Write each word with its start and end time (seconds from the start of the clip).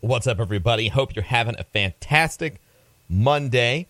What's 0.00 0.28
up, 0.28 0.38
everybody? 0.38 0.86
Hope 0.86 1.16
you're 1.16 1.24
having 1.24 1.56
a 1.58 1.64
fantastic 1.64 2.60
Monday. 3.08 3.88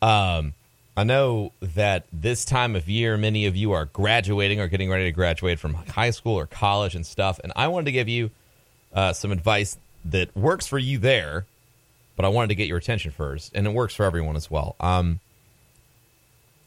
Um, 0.00 0.54
I 0.96 1.02
know 1.02 1.50
that 1.60 2.04
this 2.12 2.44
time 2.44 2.76
of 2.76 2.88
year, 2.88 3.16
many 3.16 3.46
of 3.46 3.56
you 3.56 3.72
are 3.72 3.86
graduating 3.86 4.60
or 4.60 4.68
getting 4.68 4.88
ready 4.88 5.06
to 5.06 5.10
graduate 5.10 5.58
from 5.58 5.74
high 5.74 6.10
school 6.10 6.38
or 6.38 6.46
college 6.46 6.94
and 6.94 7.04
stuff. 7.04 7.40
And 7.42 7.52
I 7.56 7.66
wanted 7.66 7.86
to 7.86 7.92
give 7.92 8.08
you 8.08 8.30
uh, 8.94 9.12
some 9.12 9.32
advice 9.32 9.76
that 10.04 10.34
works 10.36 10.68
for 10.68 10.78
you 10.78 10.98
there, 10.98 11.46
but 12.14 12.24
I 12.24 12.28
wanted 12.28 12.50
to 12.50 12.54
get 12.54 12.68
your 12.68 12.78
attention 12.78 13.10
first, 13.10 13.50
and 13.52 13.66
it 13.66 13.70
works 13.70 13.96
for 13.96 14.04
everyone 14.04 14.36
as 14.36 14.48
well. 14.52 14.76
Um, 14.78 15.18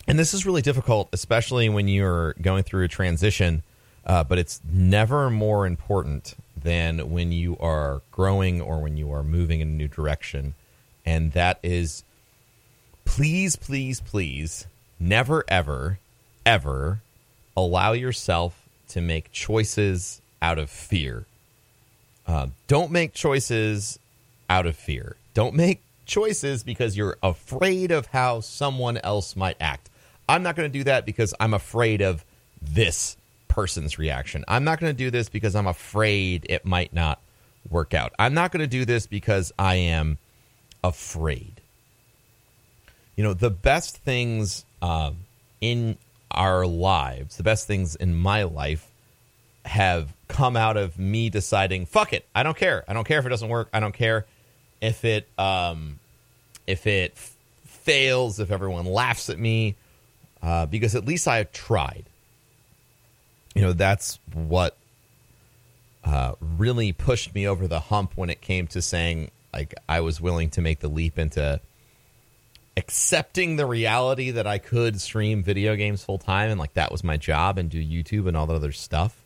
and 0.09 0.19
this 0.19 0.33
is 0.33 0.45
really 0.45 0.61
difficult, 0.61 1.07
especially 1.13 1.69
when 1.69 1.87
you're 1.87 2.33
going 2.33 2.63
through 2.63 2.83
a 2.83 2.89
transition. 2.89 3.63
Uh, 4.05 4.25
but 4.25 4.37
it's 4.37 4.59
never 4.69 5.29
more 5.29 5.65
important 5.65 6.35
than 6.63 7.11
when 7.11 7.31
you 7.31 7.57
are 7.59 8.01
growing 8.11 8.61
or 8.61 8.81
when 8.81 8.97
you 8.97 9.11
are 9.11 9.23
moving 9.23 9.59
in 9.59 9.67
a 9.67 9.71
new 9.71 9.87
direction. 9.87 10.55
And 11.05 11.33
that 11.33 11.59
is 11.61 12.03
please, 13.05 13.55
please, 13.55 13.99
please 14.01 14.65
never, 14.99 15.43
ever, 15.47 15.99
ever 16.45 17.01
allow 17.55 17.91
yourself 17.91 18.67
to 18.89 19.01
make 19.01 19.31
choices 19.31 20.21
out 20.41 20.57
of 20.57 20.69
fear. 20.69 21.25
Uh, 22.25 22.47
don't 22.67 22.91
make 22.91 23.13
choices 23.13 23.99
out 24.49 24.65
of 24.65 24.75
fear. 24.75 25.15
Don't 25.33 25.55
make 25.55 25.81
choices 26.05 26.63
because 26.63 26.95
you're 26.95 27.17
afraid 27.21 27.91
of 27.91 28.07
how 28.07 28.39
someone 28.39 28.97
else 28.97 29.35
might 29.35 29.57
act. 29.59 29.89
I'm 30.27 30.43
not 30.43 30.55
going 30.55 30.71
to 30.71 30.77
do 30.77 30.83
that 30.85 31.05
because 31.05 31.33
I'm 31.39 31.53
afraid 31.53 32.01
of 32.01 32.23
this 32.61 33.17
person's 33.53 33.99
reaction. 33.99 34.43
I'm 34.47 34.63
not 34.63 34.79
going 34.79 34.91
to 34.91 34.97
do 34.97 35.11
this 35.11 35.29
because 35.29 35.55
I'm 35.55 35.67
afraid 35.67 36.47
it 36.49 36.65
might 36.65 36.91
not 36.91 37.21
work 37.69 37.93
out. 37.93 38.11
I'm 38.17 38.33
not 38.33 38.51
going 38.51 38.61
to 38.61 38.67
do 38.67 38.83
this 38.83 39.05
because 39.05 39.51
I 39.59 39.75
am 39.75 40.17
afraid. 40.83 41.61
You 43.15 43.23
know, 43.23 43.35
the 43.35 43.51
best 43.51 43.97
things 43.97 44.65
um, 44.81 45.17
in 45.61 45.99
our 46.31 46.65
lives, 46.65 47.37
the 47.37 47.43
best 47.43 47.67
things 47.67 47.95
in 47.95 48.15
my 48.15 48.41
life 48.41 48.89
have 49.65 50.11
come 50.27 50.57
out 50.57 50.75
of 50.75 50.97
me 50.97 51.29
deciding, 51.29 51.85
fuck 51.85 52.11
it, 52.11 52.25
I 52.33 52.41
don't 52.41 52.57
care. 52.57 52.83
I 52.87 52.93
don't 52.93 53.05
care 53.05 53.19
if 53.19 53.25
it 53.27 53.29
doesn't 53.29 53.49
work. 53.49 53.69
I 53.71 53.79
don't 53.79 53.93
care 53.93 54.25
if 54.81 55.05
it 55.05 55.27
um, 55.37 55.99
if 56.65 56.87
it 56.87 57.13
f- 57.15 57.35
fails, 57.65 58.39
if 58.39 58.49
everyone 58.49 58.85
laughs 58.85 59.29
at 59.29 59.37
me, 59.37 59.75
uh, 60.41 60.65
because 60.65 60.95
at 60.95 61.05
least 61.05 61.27
I 61.27 61.37
have 61.37 61.51
tried 61.51 62.05
you 63.53 63.61
know 63.61 63.73
that's 63.73 64.19
what 64.33 64.77
uh, 66.03 66.33
really 66.41 66.91
pushed 66.91 67.33
me 67.33 67.47
over 67.47 67.67
the 67.67 67.79
hump 67.79 68.13
when 68.15 68.29
it 68.29 68.41
came 68.41 68.67
to 68.67 68.81
saying 68.81 69.31
like 69.53 69.73
I 69.87 70.01
was 70.01 70.19
willing 70.19 70.49
to 70.51 70.61
make 70.61 70.79
the 70.79 70.87
leap 70.87 71.17
into 71.17 71.61
accepting 72.75 73.55
the 73.55 73.65
reality 73.65 74.31
that 74.31 74.47
I 74.47 74.57
could 74.57 74.99
stream 74.99 75.43
video 75.43 75.75
games 75.75 76.03
full 76.03 76.17
time 76.17 76.49
and 76.49 76.59
like 76.59 76.73
that 76.73 76.91
was 76.91 77.03
my 77.03 77.17
job 77.17 77.57
and 77.57 77.69
do 77.69 77.81
YouTube 77.83 78.27
and 78.27 78.35
all 78.35 78.47
that 78.47 78.55
other 78.55 78.71
stuff. 78.71 79.23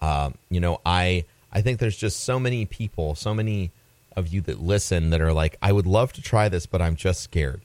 Um, 0.00 0.34
you 0.50 0.60
know, 0.60 0.80
I 0.84 1.24
I 1.52 1.60
think 1.60 1.78
there's 1.78 1.96
just 1.96 2.20
so 2.20 2.40
many 2.40 2.64
people, 2.64 3.14
so 3.14 3.34
many 3.34 3.70
of 4.16 4.28
you 4.28 4.40
that 4.42 4.60
listen 4.60 5.10
that 5.10 5.20
are 5.20 5.32
like, 5.32 5.56
I 5.62 5.72
would 5.72 5.86
love 5.86 6.12
to 6.14 6.22
try 6.22 6.48
this, 6.48 6.66
but 6.66 6.82
I'm 6.82 6.96
just 6.96 7.20
scared. 7.20 7.60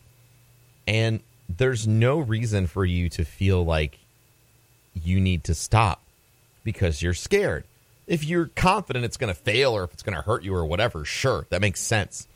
And 0.85 1.21
there's 1.49 1.88
no 1.88 2.19
reason 2.19 2.67
for 2.67 2.85
you 2.85 3.09
to 3.09 3.23
feel 3.23 3.63
like 3.63 3.99
you 5.03 5.19
need 5.19 5.43
to 5.45 5.55
stop 5.55 6.01
because 6.63 7.01
you're 7.01 7.13
scared. 7.13 7.63
If 8.07 8.25
you're 8.25 8.47
confident 8.47 9.05
it's 9.05 9.17
going 9.17 9.33
to 9.33 9.39
fail 9.39 9.71
or 9.71 9.83
if 9.83 9.93
it's 9.93 10.03
going 10.03 10.15
to 10.15 10.21
hurt 10.21 10.43
you 10.43 10.53
or 10.53 10.65
whatever, 10.65 11.05
sure, 11.05 11.45
that 11.49 11.61
makes 11.61 11.81
sense. 11.81 12.27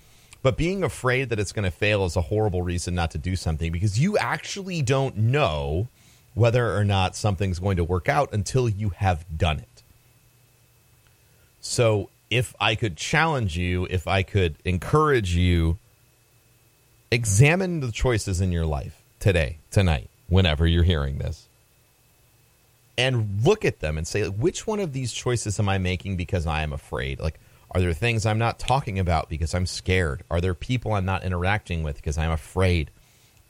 But 0.43 0.57
being 0.57 0.83
afraid 0.83 1.29
that 1.29 1.39
it's 1.39 1.51
going 1.51 1.65
to 1.65 1.71
fail 1.71 2.05
is 2.05 2.15
a 2.15 2.21
horrible 2.21 2.61
reason 2.61 2.95
not 2.95 3.11
to 3.11 3.17
do 3.17 3.35
something 3.35 3.71
because 3.71 3.99
you 3.99 4.17
actually 4.17 4.81
don't 4.81 5.17
know 5.17 5.87
whether 6.33 6.75
or 6.75 6.83
not 6.83 7.15
something's 7.15 7.59
going 7.59 7.77
to 7.77 7.83
work 7.83 8.09
out 8.09 8.33
until 8.33 8.67
you 8.67 8.89
have 8.89 9.25
done 9.37 9.59
it. 9.59 9.83
So, 11.59 12.09
if 12.29 12.55
I 12.59 12.75
could 12.75 12.95
challenge 12.95 13.57
you, 13.57 13.85
if 13.89 14.07
I 14.07 14.23
could 14.23 14.55
encourage 14.63 15.35
you, 15.35 15.77
examine 17.11 17.81
the 17.81 17.91
choices 17.91 18.39
in 18.39 18.53
your 18.53 18.65
life 18.65 18.99
today, 19.19 19.57
tonight, 19.69 20.09
whenever 20.29 20.65
you're 20.65 20.83
hearing 20.83 21.17
this 21.17 21.47
and 23.01 23.43
look 23.43 23.65
at 23.65 23.79
them 23.79 23.97
and 23.97 24.07
say, 24.07 24.29
which 24.29 24.67
one 24.67 24.79
of 24.79 24.93
these 24.93 25.11
choices 25.11 25.59
am 25.59 25.67
I 25.67 25.79
making 25.79 26.17
because 26.17 26.45
I 26.45 26.61
am 26.61 26.71
afraid? 26.71 27.19
Like, 27.19 27.39
are 27.71 27.81
there 27.81 27.93
things 27.93 28.25
I'm 28.25 28.37
not 28.37 28.59
talking 28.59 28.99
about 28.99 29.27
because 29.27 29.55
I'm 29.55 29.65
scared? 29.65 30.23
Are 30.29 30.39
there 30.39 30.53
people 30.53 30.93
I'm 30.93 31.05
not 31.05 31.23
interacting 31.23 31.81
with 31.81 31.95
because 31.95 32.17
I'm 32.17 32.29
afraid? 32.29 32.91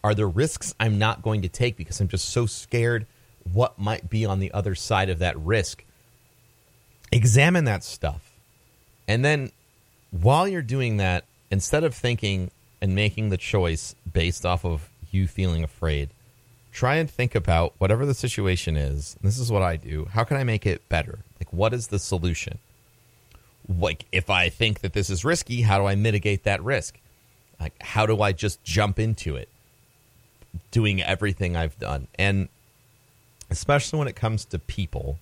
Are 0.05 0.15
there 0.15 0.29
risks 0.29 0.73
I'm 0.79 0.97
not 0.97 1.21
going 1.21 1.41
to 1.41 1.49
take 1.49 1.75
because 1.75 1.99
I'm 1.99 2.07
just 2.07 2.29
so 2.29 2.45
scared 2.45 3.05
what 3.51 3.77
might 3.77 4.09
be 4.09 4.25
on 4.25 4.39
the 4.39 4.53
other 4.53 4.73
side 4.73 5.09
of 5.09 5.19
that 5.19 5.37
risk? 5.37 5.83
Examine 7.11 7.65
that 7.65 7.83
stuff. 7.83 8.31
And 9.07 9.25
then 9.25 9.51
while 10.11 10.47
you're 10.47 10.61
doing 10.61 10.97
that, 10.97 11.25
instead 11.49 11.83
of 11.83 11.93
thinking 11.93 12.51
and 12.81 12.95
making 12.95 13.29
the 13.29 13.37
choice 13.37 13.95
based 14.11 14.45
off 14.45 14.63
of 14.63 14.89
you 15.11 15.27
feeling 15.27 15.63
afraid, 15.63 16.09
try 16.71 16.95
and 16.95 17.09
think 17.09 17.35
about 17.35 17.73
whatever 17.77 18.05
the 18.05 18.13
situation 18.13 18.77
is. 18.77 19.15
This 19.21 19.37
is 19.37 19.51
what 19.51 19.61
I 19.61 19.75
do. 19.75 20.05
How 20.11 20.23
can 20.23 20.37
I 20.37 20.43
make 20.43 20.65
it 20.65 20.87
better? 20.89 21.19
Like, 21.39 21.51
what 21.51 21.73
is 21.73 21.87
the 21.87 21.99
solution? 21.99 22.59
Like, 23.67 24.05
if 24.11 24.29
I 24.29 24.49
think 24.49 24.79
that 24.79 24.93
this 24.93 25.09
is 25.09 25.25
risky, 25.25 25.61
how 25.61 25.77
do 25.77 25.85
I 25.85 25.95
mitigate 25.95 26.43
that 26.43 26.63
risk? 26.63 26.99
Like, 27.59 27.73
how 27.81 28.05
do 28.05 28.21
I 28.21 28.31
just 28.31 28.63
jump 28.63 28.99
into 28.99 29.35
it? 29.35 29.49
Doing 30.71 31.01
everything 31.01 31.55
I've 31.55 31.77
done. 31.77 32.07
And 32.17 32.49
especially 33.49 33.99
when 33.99 34.07
it 34.07 34.15
comes 34.15 34.45
to 34.45 34.59
people, 34.59 35.19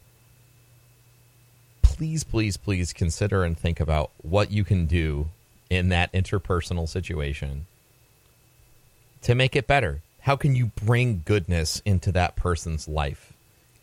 please, 1.82 2.24
please, 2.24 2.58
please 2.58 2.94
consider 2.94 3.44
and 3.44 3.58
think 3.58 3.80
about 3.80 4.12
what 4.22 4.52
you 4.52 4.64
can 4.64 4.86
do 4.86 5.30
in 5.70 5.90
that 5.90 6.12
interpersonal 6.14 6.88
situation 6.88 7.66
to 9.22 9.36
make 9.36 9.56
it 9.56 9.68
better 9.68 10.02
how 10.30 10.36
can 10.36 10.56
you 10.56 10.68
bring 10.86 11.24
goodness 11.26 11.82
into 11.86 12.12
that 12.12 12.36
person's 12.36 12.88
life, 12.88 13.34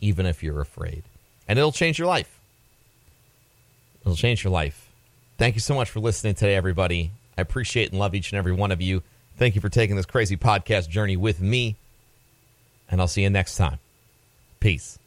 even 0.01 0.27
if 0.27 0.45
you're 0.45 0.61
afraid? 0.61 1.03
And 1.49 1.59
it'll 1.59 1.73
change 1.73 1.99
your 1.99 2.07
life. 2.07 2.39
It'll 4.03 4.15
change 4.15 4.45
your 4.45 4.53
life. 4.53 4.89
Thank 5.39 5.57
you 5.57 5.61
so 5.61 5.75
much 5.75 5.91
for 5.91 5.99
listening 5.99 6.37
today, 6.37 6.55
everybody. 6.55 7.11
I 7.37 7.41
appreciate 7.41 7.91
and 7.91 7.99
love 7.99 8.15
each 8.15 8.31
and 8.31 8.39
every 8.39 8.53
one 8.53 8.71
of 8.71 8.81
you. 8.81 9.03
Thank 9.37 9.57
you 9.57 9.61
for 9.61 9.69
taking 9.69 9.97
this 9.97 10.07
crazy 10.07 10.37
podcast 10.37 10.89
journey 10.89 11.17
with 11.17 11.41
me. 11.41 11.75
And 12.89 13.01
I'll 13.01 13.09
see 13.09 13.25
you 13.25 13.31
next 13.31 13.57
time. 13.57 13.81
Peace. 14.61 15.01